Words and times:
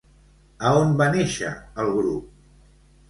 A 0.69 0.71
on 0.77 0.95
va 1.03 1.09
néixer 1.17 1.53
el 1.85 1.93
grup? 1.99 2.69